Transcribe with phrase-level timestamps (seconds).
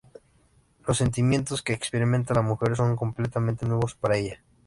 [0.87, 4.41] Los sentimientos que experimenta la mujer son completamente nuevos para ella.